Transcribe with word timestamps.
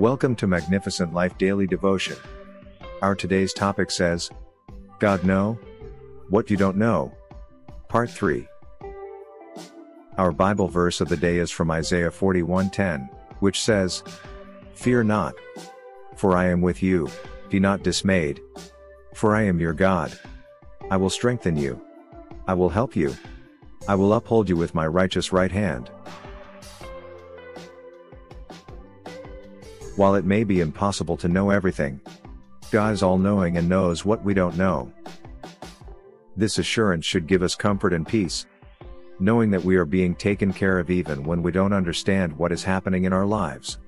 Welcome 0.00 0.34
to 0.36 0.46
Magnificent 0.46 1.12
Life 1.12 1.36
Daily 1.36 1.66
Devotion. 1.66 2.16
Our 3.02 3.14
today's 3.14 3.52
topic 3.52 3.90
says, 3.90 4.30
God 4.98 5.24
know 5.24 5.58
what 6.30 6.48
you 6.48 6.56
don't 6.56 6.78
know. 6.78 7.12
Part 7.88 8.08
3. 8.08 8.48
Our 10.16 10.32
Bible 10.32 10.68
verse 10.68 11.02
of 11.02 11.10
the 11.10 11.18
day 11.18 11.36
is 11.36 11.50
from 11.50 11.70
Isaiah 11.70 12.08
41:10, 12.10 13.10
which 13.40 13.60
says, 13.60 14.02
Fear 14.72 15.04
not, 15.04 15.34
for 16.16 16.34
I 16.34 16.46
am 16.46 16.62
with 16.62 16.82
you, 16.82 17.10
be 17.50 17.60
not 17.60 17.82
dismayed, 17.82 18.40
for 19.12 19.36
I 19.36 19.42
am 19.42 19.60
your 19.60 19.74
God. 19.74 20.18
I 20.90 20.96
will 20.96 21.10
strengthen 21.10 21.58
you. 21.58 21.78
I 22.46 22.54
will 22.54 22.70
help 22.70 22.96
you. 22.96 23.14
I 23.86 23.96
will 23.96 24.14
uphold 24.14 24.48
you 24.48 24.56
with 24.56 24.74
my 24.74 24.86
righteous 24.86 25.30
right 25.30 25.52
hand. 25.52 25.90
While 29.96 30.14
it 30.14 30.24
may 30.24 30.44
be 30.44 30.60
impossible 30.60 31.16
to 31.18 31.28
know 31.28 31.50
everything, 31.50 32.00
God 32.70 32.92
is 32.94 33.02
all 33.02 33.18
knowing 33.18 33.56
and 33.56 33.68
knows 33.68 34.04
what 34.04 34.24
we 34.24 34.34
don't 34.34 34.56
know. 34.56 34.92
This 36.36 36.58
assurance 36.58 37.04
should 37.04 37.26
give 37.26 37.42
us 37.42 37.54
comfort 37.54 37.92
and 37.92 38.06
peace, 38.06 38.46
knowing 39.18 39.50
that 39.50 39.64
we 39.64 39.76
are 39.76 39.84
being 39.84 40.14
taken 40.14 40.52
care 40.52 40.78
of 40.78 40.90
even 40.90 41.24
when 41.24 41.42
we 41.42 41.52
don't 41.52 41.72
understand 41.72 42.36
what 42.38 42.52
is 42.52 42.64
happening 42.64 43.04
in 43.04 43.12
our 43.12 43.26
lives. 43.26 43.78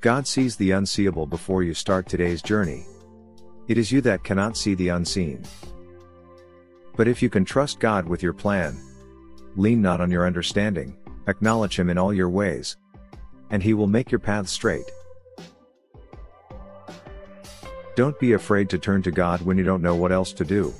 God 0.00 0.26
sees 0.26 0.56
the 0.56 0.72
unseeable 0.72 1.26
before 1.26 1.62
you 1.62 1.74
start 1.74 2.08
today's 2.08 2.42
journey. 2.42 2.86
It 3.68 3.78
is 3.78 3.92
you 3.92 4.00
that 4.00 4.24
cannot 4.24 4.56
see 4.56 4.74
the 4.74 4.88
unseen. 4.88 5.44
But 6.96 7.06
if 7.06 7.22
you 7.22 7.30
can 7.30 7.44
trust 7.44 7.78
God 7.78 8.08
with 8.08 8.22
your 8.22 8.32
plan, 8.32 8.76
lean 9.54 9.80
not 9.80 10.00
on 10.00 10.10
your 10.10 10.26
understanding, 10.26 10.96
acknowledge 11.28 11.78
Him 11.78 11.88
in 11.88 11.98
all 11.98 12.12
your 12.12 12.28
ways, 12.28 12.76
and 13.52 13.62
He 13.62 13.74
will 13.74 13.86
make 13.86 14.10
your 14.10 14.18
path 14.18 14.48
straight. 14.48 14.90
Don't 17.94 18.18
be 18.18 18.32
afraid 18.32 18.70
to 18.70 18.78
turn 18.78 19.02
to 19.02 19.10
God 19.10 19.42
when 19.42 19.58
you 19.58 19.64
don't 19.64 19.82
know 19.82 19.94
what 19.94 20.10
else 20.10 20.32
to 20.32 20.44
do. 20.44 20.72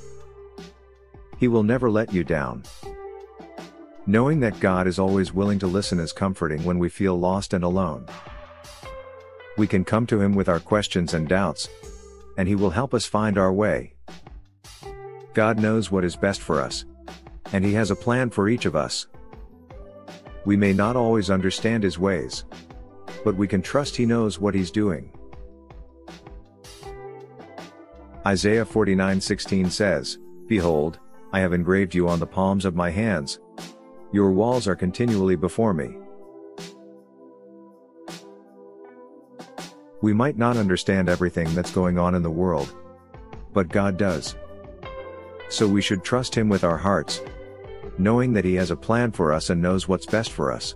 He 1.39 1.47
will 1.47 1.63
never 1.63 1.91
let 1.91 2.13
you 2.13 2.25
down. 2.25 2.65
Knowing 4.07 4.41
that 4.41 4.59
God 4.59 4.87
is 4.87 4.99
always 4.99 5.33
willing 5.33 5.59
to 5.59 5.67
listen 5.67 6.01
is 6.01 6.13
comforting 6.13 6.65
when 6.65 6.79
we 6.79 6.89
feel 6.89 7.17
lost 7.19 7.53
and 7.53 7.63
alone. 7.63 8.07
We 9.59 9.67
can 9.67 9.85
come 9.85 10.07
to 10.07 10.21
Him 10.21 10.35
with 10.35 10.49
our 10.49 10.59
questions 10.59 11.13
and 11.13 11.29
doubts, 11.29 11.69
and 12.39 12.49
He 12.49 12.55
will 12.55 12.71
help 12.71 12.95
us 12.95 13.05
find 13.05 13.37
our 13.37 13.53
way. 13.53 13.93
God 15.35 15.61
knows 15.61 15.91
what 15.91 16.05
is 16.05 16.17
best 16.17 16.41
for 16.41 16.61
us. 16.61 16.87
And 17.53 17.65
He 17.65 17.75
has 17.75 17.91
a 17.91 17.97
plan 17.97 18.31
for 18.31 18.49
each 18.49 18.65
of 18.65 18.75
us. 18.75 19.07
We 20.45 20.57
may 20.57 20.73
not 20.73 20.97
always 20.97 21.31
understand 21.31 21.83
His 21.83 21.99
ways. 21.99 22.45
But 23.25 23.37
we 23.37 23.47
can 23.47 23.63
trust 23.63 23.97
He 23.97 24.07
knows 24.07 24.39
what 24.39 24.55
He's 24.55 24.71
doing. 24.71 25.11
Isaiah 28.27 28.65
49:16 28.65 29.71
says, 29.71 30.19
Behold, 30.47 30.99
I 31.33 31.41
have 31.41 31.53
engraved 31.53 31.95
you 31.95 32.09
on 32.09 32.21
the 32.21 32.27
palms 32.27 32.65
of 32.65 32.77
my 32.77 32.91
hands. 32.91 33.41
Your 34.13 34.31
walls 34.31 34.69
are 34.69 34.77
continually 34.77 35.37
before 35.37 35.73
me. 35.73 35.97
We 40.03 40.13
might 40.13 40.37
not 40.37 40.57
understand 40.57 41.09
everything 41.09 41.55
that's 41.55 41.71
going 41.71 41.99
on 41.99 42.15
in 42.15 42.23
the 42.23 42.31
world. 42.31 42.75
But 43.53 43.69
God 43.69 43.97
does. 43.97 44.35
So 45.49 45.67
we 45.67 45.81
should 45.81 46.03
trust 46.03 46.35
Him 46.35 46.49
with 46.49 46.65
our 46.65 46.77
hearts, 46.77 47.21
knowing 47.99 48.33
that 48.33 48.45
He 48.45 48.55
has 48.55 48.71
a 48.71 48.77
plan 48.77 49.13
for 49.13 49.33
us 49.33 49.51
and 49.51 49.61
knows 49.61 49.89
what's 49.89 50.07
best 50.07 50.33
for 50.33 50.53
us. 50.53 50.75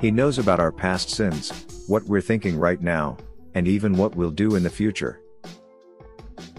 He 0.00 0.10
knows 0.10 0.38
about 0.38 0.60
our 0.60 0.72
past 0.72 1.10
sins, 1.10 1.84
what 1.88 2.04
we're 2.04 2.20
thinking 2.20 2.58
right 2.58 2.80
now, 2.80 3.16
and 3.54 3.66
even 3.66 3.96
what 3.96 4.14
we'll 4.14 4.30
do 4.30 4.54
in 4.54 4.62
the 4.62 4.70
future. 4.70 5.20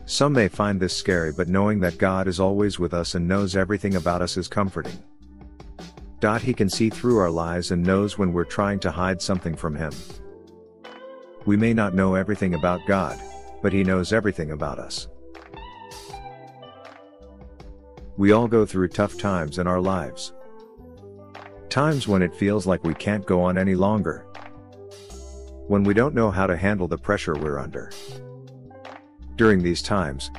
Some 0.05 0.33
may 0.33 0.47
find 0.47 0.79
this 0.79 0.95
scary, 0.95 1.31
but 1.31 1.47
knowing 1.47 1.79
that 1.81 1.99
God 1.99 2.27
is 2.27 2.39
always 2.39 2.79
with 2.79 2.93
us 2.93 3.15
and 3.15 3.27
knows 3.27 3.55
everything 3.55 3.95
about 3.95 4.21
us 4.21 4.37
is 4.37 4.47
comforting. 4.47 5.01
Dot 6.19 6.41
he 6.41 6.53
can 6.53 6.69
see 6.69 6.89
through 6.89 7.19
our 7.19 7.29
lies 7.29 7.71
and 7.71 7.81
knows 7.81 8.17
when 8.17 8.33
we're 8.33 8.43
trying 8.43 8.79
to 8.79 8.91
hide 8.91 9.21
something 9.21 9.55
from 9.55 9.75
him. 9.75 9.93
We 11.45 11.55
may 11.55 11.73
not 11.73 11.93
know 11.93 12.15
everything 12.15 12.55
about 12.55 12.85
God, 12.87 13.17
but 13.61 13.71
he 13.71 13.83
knows 13.83 14.11
everything 14.11 14.51
about 14.51 14.79
us. 14.79 15.07
We 18.19 18.33
all 18.33 18.49
go 18.49 18.65
through 18.65 18.89
tough 18.89 19.17
times 19.17 19.59
in 19.59 19.65
our 19.65 19.79
lives. 19.79 20.33
Times 21.69 22.05
when 22.05 22.21
it 22.21 22.35
feels 22.35 22.67
like 22.67 22.83
we 22.83 22.93
can't 22.93 23.25
go 23.25 23.41
on 23.41 23.57
any 23.57 23.75
longer. 23.75 24.25
When 25.67 25.85
we 25.85 25.93
don't 25.93 26.13
know 26.13 26.29
how 26.29 26.45
to 26.45 26.57
handle 26.57 26.89
the 26.89 26.97
pressure 26.97 27.35
we're 27.35 27.59
under. 27.59 27.93
During 29.37 29.63
these 29.63 29.81
times, 29.81 30.31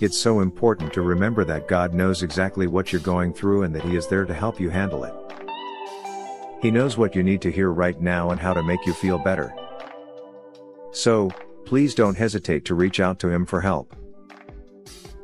it's 0.00 0.18
so 0.18 0.40
important 0.40 0.92
to 0.94 1.02
remember 1.02 1.44
that 1.44 1.68
God 1.68 1.94
knows 1.94 2.24
exactly 2.24 2.66
what 2.66 2.92
you're 2.92 3.00
going 3.00 3.32
through 3.32 3.62
and 3.62 3.72
that 3.76 3.84
He 3.84 3.94
is 3.94 4.08
there 4.08 4.24
to 4.24 4.34
help 4.34 4.58
you 4.58 4.70
handle 4.70 5.04
it. 5.04 5.14
He 6.60 6.72
knows 6.72 6.98
what 6.98 7.14
you 7.14 7.22
need 7.22 7.42
to 7.42 7.52
hear 7.52 7.70
right 7.70 8.00
now 8.00 8.32
and 8.32 8.40
how 8.40 8.54
to 8.54 8.62
make 8.64 8.84
you 8.86 8.92
feel 8.92 9.18
better. 9.18 9.54
So, 10.90 11.30
please 11.64 11.94
don't 11.94 12.18
hesitate 12.18 12.64
to 12.64 12.74
reach 12.74 12.98
out 12.98 13.20
to 13.20 13.28
Him 13.28 13.46
for 13.46 13.60
help. 13.60 13.94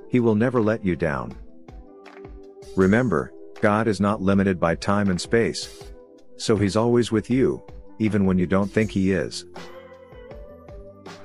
He 0.08 0.20
will 0.20 0.36
never 0.36 0.62
let 0.62 0.84
you 0.84 0.94
down. 0.94 1.34
Remember, 2.80 3.30
God 3.60 3.88
is 3.88 4.00
not 4.00 4.22
limited 4.22 4.58
by 4.58 4.74
time 4.74 5.10
and 5.10 5.20
space. 5.20 5.92
So 6.38 6.56
He's 6.56 6.76
always 6.76 7.12
with 7.12 7.28
you, 7.28 7.62
even 7.98 8.24
when 8.24 8.38
you 8.38 8.46
don't 8.46 8.72
think 8.72 8.90
He 8.90 9.12
is. 9.12 9.44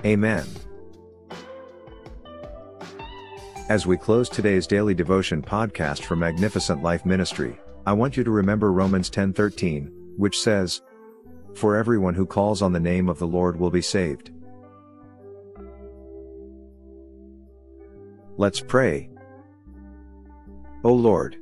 Amen. 0.03 0.45
As 3.69 3.87
we 3.87 3.95
close 3.95 4.27
today's 4.27 4.67
daily 4.67 4.93
devotion 4.93 5.41
podcast 5.41 6.01
for 6.03 6.17
Magnificent 6.17 6.83
Life 6.83 7.05
Ministry, 7.05 7.57
I 7.85 7.93
want 7.93 8.17
you 8.17 8.25
to 8.25 8.31
remember 8.31 8.73
Romans 8.73 9.09
10:13, 9.09 9.89
which 10.17 10.37
says, 10.37 10.81
"For 11.53 11.77
everyone 11.77 12.15
who 12.15 12.25
calls 12.25 12.61
on 12.61 12.73
the 12.73 12.81
name 12.81 13.07
of 13.07 13.17
the 13.17 13.27
Lord 13.27 13.57
will 13.57 13.71
be 13.71 13.81
saved." 13.81 14.29
Let's 18.35 18.59
pray. 18.59 19.09
O 20.83 20.93
Lord, 20.93 21.37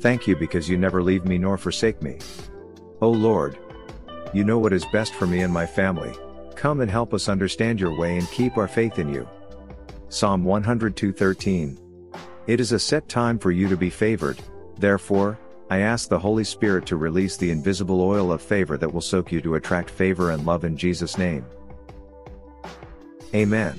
Thank 0.00 0.26
you 0.26 0.36
because 0.36 0.68
you 0.68 0.76
never 0.76 1.02
leave 1.02 1.24
me 1.24 1.38
nor 1.38 1.58
forsake 1.58 2.02
me. 2.02 2.18
O 3.00 3.10
Lord, 3.10 3.58
you 4.32 4.44
know 4.44 4.58
what 4.58 4.72
is 4.72 4.84
best 4.92 5.14
for 5.14 5.26
me 5.26 5.40
and 5.40 5.52
my 5.52 5.66
family. 5.66 6.14
Come 6.54 6.80
and 6.80 6.90
help 6.90 7.14
us 7.14 7.28
understand 7.28 7.80
your 7.80 7.96
way 7.96 8.16
and 8.16 8.30
keep 8.30 8.56
our 8.56 8.68
faith 8.68 8.98
in 8.98 9.12
you. 9.12 9.28
Psalm 10.08 10.44
102:13. 10.44 11.78
It 12.46 12.60
is 12.60 12.72
a 12.72 12.78
set 12.78 13.08
time 13.08 13.38
for 13.38 13.50
you 13.50 13.68
to 13.68 13.76
be 13.76 13.90
favored. 13.90 14.38
Therefore, 14.78 15.38
I 15.70 15.80
ask 15.80 16.08
the 16.08 16.18
Holy 16.18 16.44
Spirit 16.44 16.86
to 16.86 16.96
release 16.96 17.36
the 17.36 17.50
invisible 17.50 18.00
oil 18.00 18.32
of 18.32 18.40
favor 18.40 18.78
that 18.78 18.92
will 18.92 19.02
soak 19.02 19.30
you 19.30 19.42
to 19.42 19.56
attract 19.56 19.90
favor 19.90 20.30
and 20.30 20.46
love 20.46 20.64
in 20.64 20.76
Jesus' 20.76 21.18
name. 21.18 21.44
Amen. 23.34 23.78